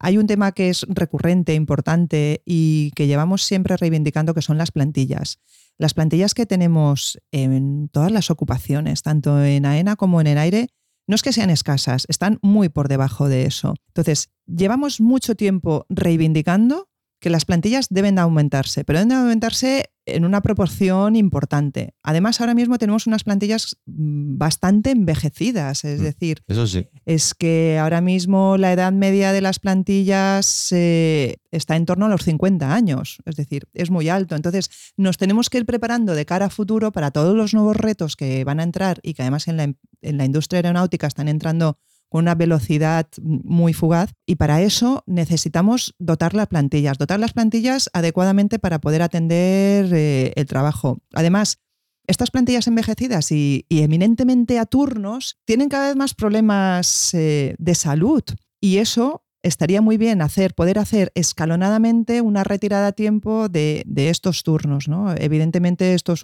[0.00, 4.70] hay un tema que es recurrente, importante y que llevamos siempre reivindicando, que son las
[4.70, 5.40] plantillas.
[5.76, 10.68] Las plantillas que tenemos en todas las ocupaciones, tanto en AENA como en el aire,
[11.08, 13.74] no es que sean escasas, están muy por debajo de eso.
[13.88, 16.88] Entonces, llevamos mucho tiempo reivindicando
[17.20, 21.94] que las plantillas deben de aumentarse, pero deben de aumentarse en una proporción importante.
[22.02, 26.88] Además, ahora mismo tenemos unas plantillas mm, bastante envejecidas, es mm, decir, Eso sí.
[27.04, 32.08] es que ahora mismo la edad media de las plantillas eh, está en torno a
[32.08, 34.34] los 50 años, es decir, es muy alto.
[34.34, 38.16] Entonces, nos tenemos que ir preparando de cara a futuro para todos los nuevos retos
[38.16, 41.78] que van a entrar y que además en la, en la industria aeronáutica están entrando
[42.08, 47.90] con una velocidad muy fugaz y para eso necesitamos dotar las plantillas, dotar las plantillas
[47.92, 50.98] adecuadamente para poder atender eh, el trabajo.
[51.12, 51.58] Además,
[52.06, 58.22] estas plantillas envejecidas y, eminentemente a turnos tienen cada vez más problemas eh, de salud
[58.60, 64.42] y eso estaría muy bien hacer, poder hacer escalonadamente una retirada a tiempo de, estos
[64.42, 64.88] turnos.
[64.88, 65.14] ¿no?
[65.14, 66.22] Evidentemente esto es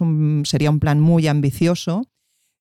[0.49, 2.03] sería un plan muy ambicioso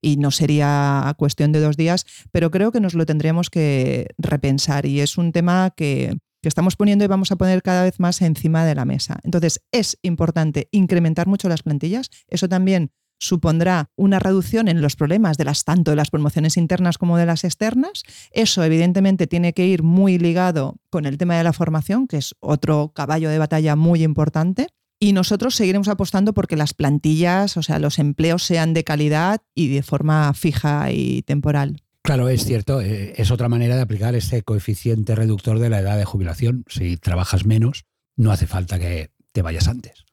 [0.04, 4.84] y no sería cuestión de dos días, pero creo que nos lo tendríamos que repensar
[4.84, 8.66] y es un tema que, estamos poniendo y vamos a poner cada vez más encima
[8.66, 9.18] de la mesa.
[9.22, 12.10] Entonces, es importante incrementar mucho las plantillas.
[12.28, 16.98] Eso también supondrá una reducción en los problemas de las tanto de las promociones internas
[16.98, 18.02] como de las externas.
[18.30, 22.34] Eso evidentemente tiene que ir muy ligado con el tema de la formación, que es
[22.40, 24.66] otro caballo de batalla muy importante.
[25.04, 29.68] Y nosotros seguiremos apostando porque las plantillas, o sea, los empleos sean de calidad y
[29.68, 31.82] de forma fija y temporal.
[32.00, 35.98] Claro, es cierto, eh, es otra manera de aplicar ese coeficiente reductor de la edad
[35.98, 36.64] de jubilación.
[36.70, 37.84] Si trabajas menos,
[38.16, 40.06] no hace falta que te vayas antes.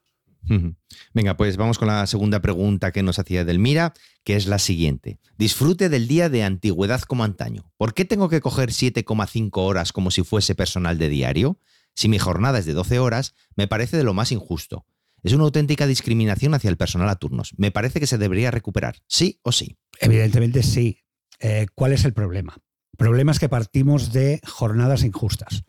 [1.13, 3.93] Venga, pues vamos con la segunda pregunta que nos hacía Delmira,
[4.25, 5.19] que es la siguiente.
[5.37, 7.71] Disfrute del día de antigüedad como antaño.
[7.77, 11.59] ¿Por qué tengo que coger 7,5 horas como si fuese personal de diario?
[11.95, 14.85] Si mi jornada es de 12 horas, me parece de lo más injusto.
[15.23, 17.53] Es una auténtica discriminación hacia el personal a turnos.
[17.57, 19.77] Me parece que se debería recuperar, sí o sí.
[19.99, 20.99] Evidentemente sí.
[21.39, 22.55] Eh, ¿Cuál es el problema?
[22.93, 25.63] El problema es que partimos de jornadas injustas.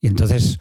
[0.00, 0.58] Y entonces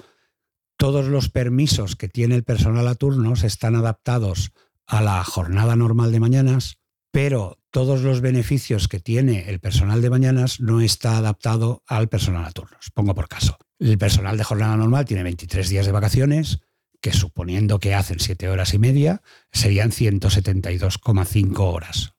[0.77, 4.51] todos los permisos que tiene el personal a turnos están adaptados
[4.87, 6.79] a la jornada normal de mañanas,
[7.11, 12.45] pero todos los beneficios que tiene el personal de mañanas no está adaptado al personal
[12.45, 12.89] a turnos.
[12.93, 13.57] Pongo por caso.
[13.81, 16.59] El personal de jornada normal tiene 23 días de vacaciones,
[17.01, 22.13] que suponiendo que hacen 7 horas y media, serían 172,5 horas.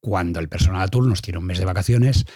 [0.00, 2.26] Cuando el personal a turnos tiene un mes de vacaciones,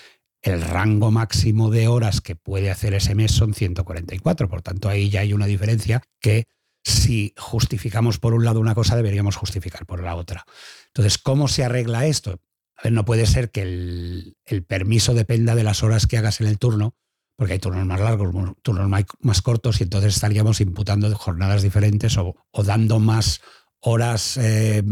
[0.42, 4.48] el rango máximo de horas que puede hacer ese mes son 144.
[4.48, 6.48] Por tanto, ahí ya hay una diferencia que
[6.82, 10.46] si justificamos por un lado una cosa, deberíamos justificar por la otra.
[10.88, 12.40] Entonces, ¿cómo se arregla esto?
[12.76, 16.40] A ver, no puede ser que el, el permiso dependa de las horas que hagas
[16.40, 16.96] en el turno,
[17.36, 22.36] porque hay turnos más largos, turnos más, cortos, y entonces estaríamos imputando jornadas diferentes o,
[22.64, 23.40] dando más
[23.80, 24.82] horas eh,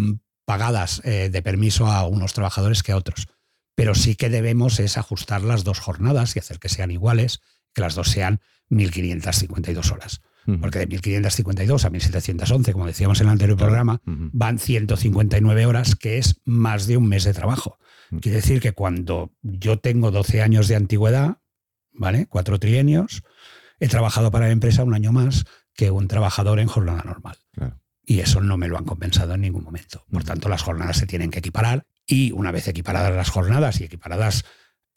[0.44, 3.28] pagadas eh, de permiso a unos trabajadores que a otros.
[3.74, 7.40] Pero sí que debemos es ajustar las dos jornadas y hacer que sean iguales,
[7.72, 10.20] que las dos sean 1.552 horas.
[10.60, 16.18] Porque de 1.552 a 1.711, como decíamos en el anterior programa, van 159 horas, que
[16.18, 17.78] es más de un mes de trabajo.
[18.20, 21.38] Quiere decir que cuando yo tengo 12 años de antigüedad,
[21.92, 22.26] ¿vale?
[22.26, 23.22] Cuatro trienios.
[23.78, 27.38] He trabajado para la empresa un año más que un trabajador en jornada normal.
[28.04, 30.04] Y eso no me lo han compensado en ningún momento.
[30.10, 33.84] Por tanto, las jornadas se tienen que equiparar y una vez equiparadas las jornadas y
[33.84, 34.44] equiparadas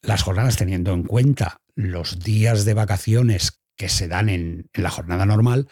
[0.02, 5.26] las jornadas teniendo en cuenta los días de vacaciones que se dan en, la jornada
[5.26, 5.68] normal,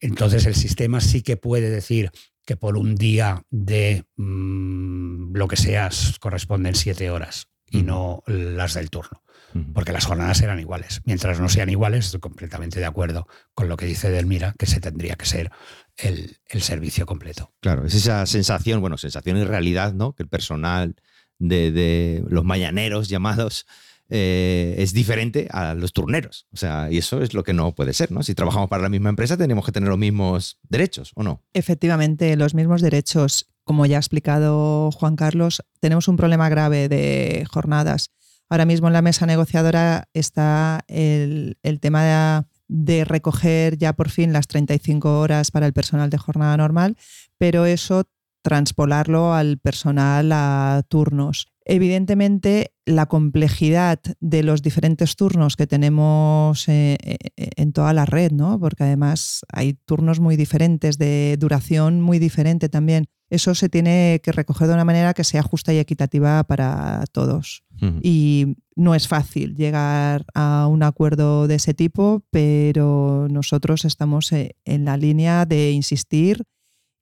[0.00, 2.10] entonces el sistema sí que puede decir
[2.44, 8.74] que por un día de mm, lo que seas corresponden siete horas y no las
[8.74, 9.22] del turno
[9.74, 11.02] porque las jornadas eran iguales.
[11.04, 14.80] Mientras no sean iguales, estoy completamente de acuerdo con lo que dice Delmira, que se
[14.80, 15.50] tendría que ser
[15.96, 17.52] el, servicio completo.
[17.60, 20.14] Claro, es esa sensación, bueno, sensación y realidad, ¿no?
[20.14, 20.96] Que el personal
[21.38, 23.66] de, los mañaneros llamados
[24.08, 26.46] eh, es diferente a los turneros.
[26.52, 28.22] O sea, y eso es lo que no puede ser, ¿no?
[28.22, 31.42] Si trabajamos para la misma empresa, tenemos que tener los mismos derechos, ¿o no?
[31.52, 33.48] Efectivamente, los mismos derechos.
[33.64, 38.10] Como ya ha explicado Juan Carlos, tenemos un problema grave de jornadas
[38.52, 44.46] Ahora mismo en la mesa negociadora está el, tema de recoger ya por fin las
[44.46, 46.98] 35 horas para el personal de jornada normal,
[47.38, 48.04] pero eso
[48.42, 51.46] transpolarlo al personal a turnos.
[51.64, 57.18] Evidentemente, la complejidad de los diferentes turnos que tenemos eh, eh,
[57.56, 58.60] en toda la red, ¿no?
[58.60, 63.06] porque además hay turnos muy diferentes, de duración muy diferente también.
[63.30, 67.64] Eso se tiene que recoger de una manera que sea justa y equitativa para todos.
[68.00, 74.54] Y no es fácil llegar a un acuerdo de ese tipo, pero nosotros estamos eh,
[74.64, 76.44] en la línea de insistir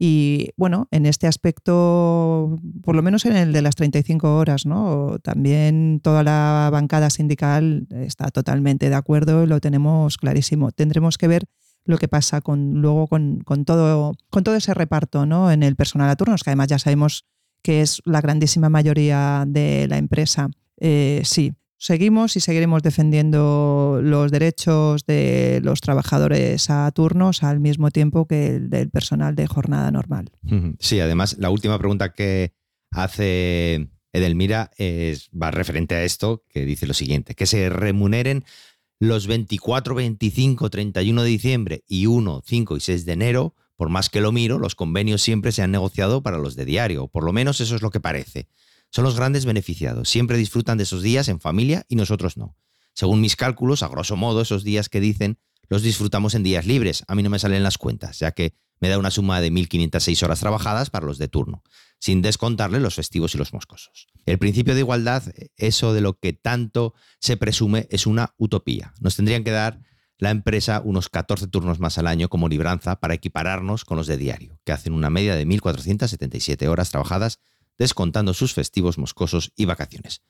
[0.02, 5.18] y bueno, en este aspecto, por lo menos en el de las 35 horas, ¿no?
[5.22, 10.72] También toda la bancada sindical está totalmente de acuerdo lo tenemos clarísimo.
[10.72, 11.44] Tendremos que ver
[11.84, 15.52] lo que pasa con, luego con, todo, con todo ese reparto ¿no?
[15.52, 17.26] en el personal a turnos, que además ya sabemos
[17.62, 20.48] que es la grandísima mayoría de la empresa.
[20.80, 27.90] Eh, sí, seguimos y seguiremos defendiendo los derechos de los trabajadores a turnos al mismo
[27.90, 30.30] tiempo que el del personal de jornada normal.
[30.78, 32.54] Sí, además, la última pregunta que
[32.90, 38.44] hace Edelmira es, va referente a esto, que dice lo siguiente, que se remuneren
[38.98, 44.10] los 24, 25, 31 de diciembre y 1, 5 y 6 de enero, por más
[44.10, 47.32] que lo miro, los convenios siempre se han negociado para los de diario, por lo
[47.32, 48.48] menos eso es lo que parece
[48.90, 50.08] son los grandes beneficiados.
[50.08, 52.56] Siempre disfrutan de esos días en familia y nosotros no.
[52.94, 57.04] Según mis cálculos, a grosso modo, esos días que dicen los disfrutamos en días libres.
[57.06, 60.22] A mí no me salen las cuentas, ya que me da una suma de 1.506
[60.24, 61.62] horas trabajadas para los de turno,
[62.00, 64.08] sin descontarle los festivos y los moscosos.
[64.26, 65.22] El principio de igualdad,
[65.56, 68.92] eso de lo que tanto se presume, es una utopía.
[69.00, 69.80] Nos tendrían que dar
[70.18, 74.16] la empresa unos 14 turnos más al año como libranza para equipararnos con los de
[74.16, 77.38] diario, que hacen una media de 1.477 horas trabajadas
[77.78, 80.22] descontando sus festivos moscosos y vacaciones.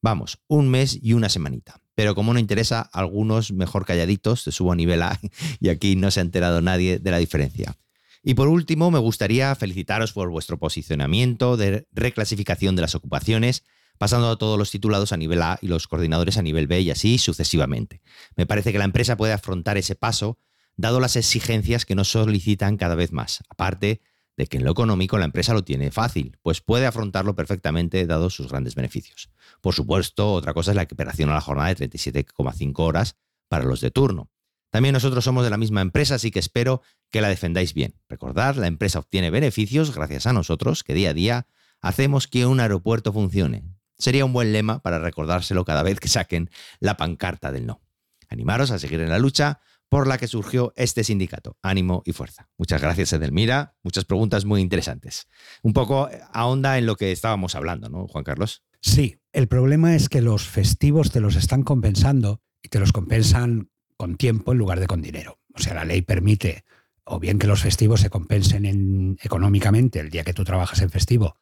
[0.00, 1.80] Vamos, un mes y una semanita.
[1.94, 5.18] Pero como no interesa, algunos mejor calladitos, se subo a nivel A
[5.60, 7.76] y aquí no se ha enterado nadie de la diferencia.
[8.22, 13.64] Y por último, me gustaría felicitaros por vuestro posicionamiento de reclasificación de las ocupaciones,
[13.96, 16.90] pasando a todos los titulados a nivel A y los coordinadores a nivel B y
[16.90, 18.00] así sucesivamente.
[18.36, 20.38] Me parece que la empresa puede afrontar ese paso,
[20.76, 23.42] dado las exigencias que nos solicitan cada vez más.
[23.48, 24.00] Aparte,
[24.38, 28.30] de que en lo económico la empresa lo tiene fácil, pues puede afrontarlo perfectamente dado
[28.30, 29.30] sus grandes beneficios.
[29.60, 33.16] Por supuesto, otra cosa es la equiparación a la jornada de 37,5 horas
[33.48, 34.30] para los de turno.
[34.70, 37.96] También nosotros somos de la misma empresa, así que espero que la defendáis bien.
[38.08, 41.46] Recordad, la empresa obtiene beneficios gracias a nosotros, que día a día
[41.80, 43.64] hacemos que un aeropuerto funcione.
[43.98, 46.48] Sería un buen lema para recordárselo cada vez que saquen
[46.78, 47.80] la pancarta del no.
[48.28, 51.56] Animaros a seguir en la lucha, por la que surgió este sindicato.
[51.62, 52.48] Ánimo y fuerza.
[52.58, 53.74] Muchas gracias, Edelmira.
[53.82, 55.28] Muchas preguntas muy interesantes.
[55.62, 58.64] Un poco ahonda en lo que estábamos hablando, ¿no, Juan Carlos?
[58.80, 63.70] Sí, el problema es que los festivos te los están compensando y te los compensan
[63.96, 65.40] con tiempo en lugar de con dinero.
[65.54, 66.64] O sea, la ley permite
[67.04, 71.36] o bien que los festivos se compensen económicamente el día que tú trabajas en festivo,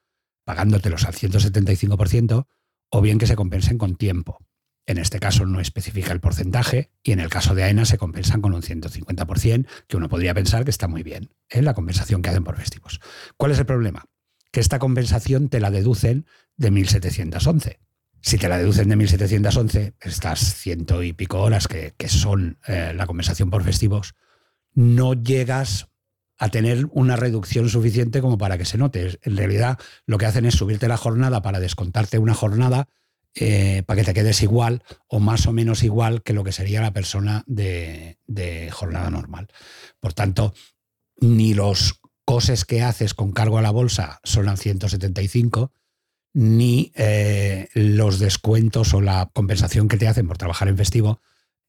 [0.45, 2.47] pagándotelos al 175%,
[2.91, 4.39] o bien que se compensen con tiempo.
[4.87, 8.41] En este caso no especifica el porcentaje y en el caso de AENA se compensan
[8.41, 11.63] con un 150%, que uno podría pensar que está muy bien, en ¿eh?
[11.63, 13.01] la compensación que hacen por festivos.
[13.37, 14.05] ¿Cuál es el problema?
[14.53, 17.81] Que esta compensación te la deducen de 1711.
[18.21, 23.07] Si te la deducen de 1711, estas ciento y pico horas que, son eh, la
[23.07, 24.15] compensación por festivos,
[24.73, 25.89] no llegas
[26.39, 29.19] a tener una reducción suficiente como para que se note.
[29.23, 32.89] En realidad, lo que hacen es subirte la jornada para descontarte una jornada
[33.39, 36.81] eh, para que te quedes igual o más o menos igual que lo que sería
[36.81, 38.17] la persona de,
[38.73, 39.49] jornada normal.
[40.01, 40.55] Por tanto,
[41.21, 45.71] ni los costes que haces con cargo a la bolsa son al 175,
[46.33, 51.21] ni eh, los descuentos o la compensación que te hacen por trabajar en festivo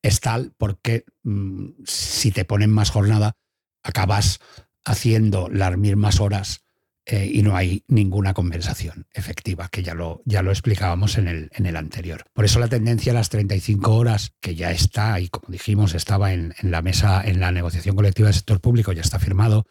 [0.01, 3.35] es tal porque mm, si te ponen más jornada,
[3.83, 4.39] acabas
[4.85, 6.66] haciendo las mismas horas
[7.09, 11.49] eh, y no hay ninguna compensación efectiva, que ya lo, ya lo explicábamos en el,
[11.53, 12.25] en el anterior.
[12.33, 16.33] Por eso la tendencia a las 35 horas, que ya está, y como dijimos, estaba
[16.33, 19.67] en, la mesa, en la negociación colectiva del sector público, ya está firmado,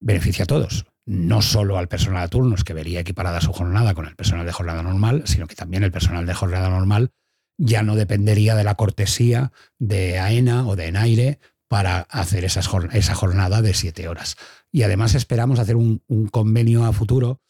[0.00, 0.84] beneficia a todos.
[1.06, 4.52] No solo al personal de turnos, que vería equiparada su jornada con el personal de
[4.52, 7.12] jornada normal, sino que también el personal de jornada normal
[7.58, 13.62] ya no dependería de la cortesía de AENA o de ENAIRE para hacer esa jornada
[13.62, 14.36] de siete horas.
[14.72, 17.40] Y además esperamos hacer un, convenio a futuro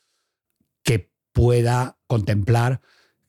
[0.82, 2.80] que pueda contemplar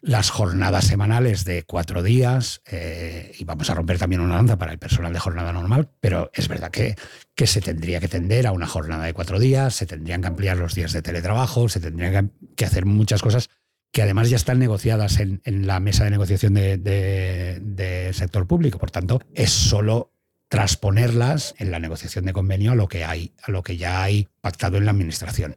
[0.01, 4.73] las jornadas semanales de cuatro días eh, y vamos a romper también una lanza para
[4.73, 6.97] el personal de jornada normal, pero es verdad que,
[7.35, 10.57] que, se tendría que tender a una jornada de cuatro días, se tendrían que ampliar
[10.57, 13.49] los días de teletrabajo, se tendrían que hacer muchas cosas
[13.93, 18.79] que además ya están negociadas en, la mesa de negociación del de, sector público.
[18.79, 20.12] Por tanto, es solo
[20.53, 24.27] transponerlas en la negociación de convenio a lo que hay, a lo que ya hay
[24.39, 25.55] pactado en la administración.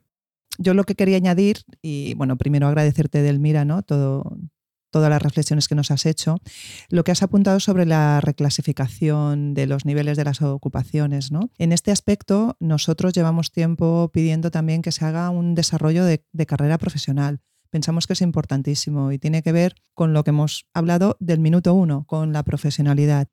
[0.56, 3.82] Yo lo que quería añadir, y bueno, primero agradecerte, Delmira, ¿no?
[3.82, 6.38] Todas las reflexiones que nos has hecho,
[6.88, 11.30] lo que has apuntado sobre la reclasificación de los niveles de las ocupaciones.
[11.30, 11.50] ¿no?
[11.58, 16.46] En este aspecto, nosotros llevamos tiempo pidiendo también que se haga un desarrollo de, de
[16.46, 17.42] carrera profesional.
[17.68, 21.74] Pensamos que es importantísimo y tiene que ver con lo que hemos hablado del minuto
[21.74, 23.28] uno, con la profesionalidad.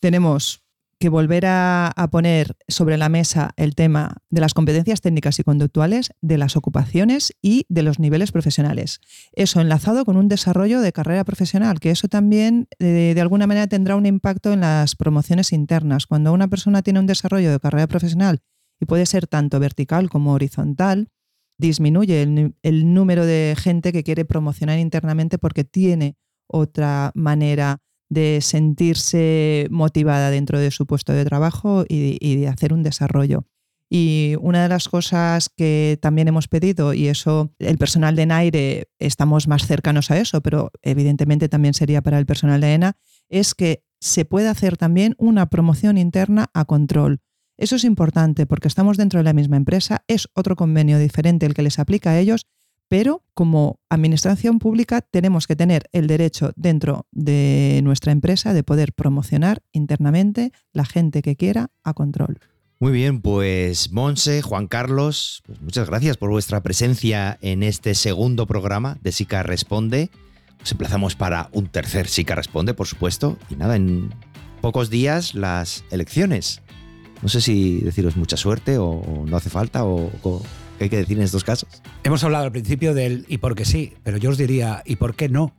[0.00, 0.67] Tenemos
[0.98, 6.10] que volver a, poner sobre la mesa el tema de las competencias técnicas y conductuales,
[6.20, 9.00] de las ocupaciones y de los niveles profesionales.
[9.32, 13.68] Eso enlazado con un desarrollo de carrera profesional, que eso también de, de alguna manera
[13.68, 16.06] tendrá un impacto en las promociones internas.
[16.06, 18.40] Cuando una persona tiene un desarrollo de carrera profesional
[18.80, 21.08] y puede ser tanto vertical como horizontal,
[21.58, 26.16] disminuye el, el número de gente que quiere promocionar internamente porque tiene
[26.48, 32.82] otra manera de sentirse motivada dentro de su puesto de trabajo y, de hacer un
[32.82, 33.46] desarrollo.
[33.90, 38.88] Y una de las cosas que también hemos pedido, y eso el personal de NAIRE
[38.98, 42.96] estamos más cercanos a eso, pero evidentemente también sería para el personal de ENA,
[43.30, 47.20] es que se pueda hacer también una promoción interna a control.
[47.56, 51.54] Eso es importante porque estamos dentro de la misma empresa, es otro convenio diferente el
[51.54, 52.46] que les aplica a ellos
[52.88, 58.92] pero como administración pública tenemos que tener el derecho dentro de nuestra empresa de poder
[58.92, 62.40] promocionar internamente la gente que quiera a control.
[62.80, 68.46] Muy bien, pues Monse, Juan Carlos, pues muchas gracias por vuestra presencia en este segundo
[68.46, 70.10] programa de SICA Responde.
[70.60, 73.36] Nos emplazamos para un tercer SICA Responde, por supuesto.
[73.50, 74.14] Y nada, en
[74.60, 76.62] pocos días las elecciones.
[77.20, 80.08] No sé si deciros mucha suerte o, no hace falta o
[80.78, 81.82] ¿Qué hay que decir en estos casos?
[82.04, 85.16] Hemos hablado al principio del y por qué sí, pero yo os diría y por
[85.16, 85.52] qué no.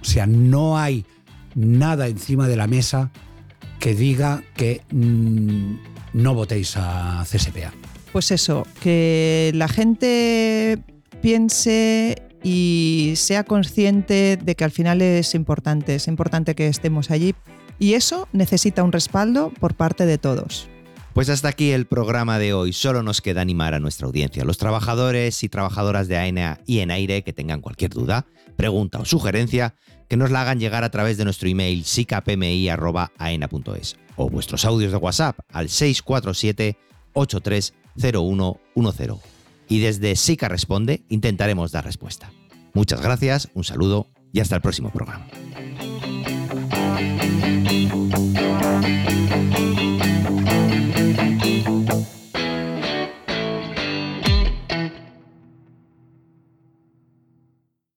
[0.00, 1.06] O sea, no hay
[1.54, 3.10] nada encima de la mesa
[3.78, 5.76] que diga que mm,
[6.14, 7.72] no votéis a CSPA.
[8.12, 10.82] Pues eso, que la gente
[11.22, 17.34] piense y sea consciente de que al final es importante, es importante que estemos allí
[17.78, 20.68] y eso necesita un respaldo por parte de todos.
[21.14, 22.72] Pues hasta aquí el programa de hoy.
[22.72, 26.90] Solo nos queda animar a nuestra audiencia, los trabajadores y trabajadoras de AENA y en
[26.90, 29.74] aire que tengan cualquier duda, pregunta o sugerencia,
[30.08, 34.98] que nos la hagan llegar a través de nuestro email sicapmi.aena.es o vuestros audios de
[34.98, 36.78] WhatsApp al 647
[37.14, 39.18] 830110.
[39.68, 42.32] Y desde Sica Responde intentaremos dar respuesta.
[42.74, 45.26] Muchas gracias, un saludo y hasta el próximo programa.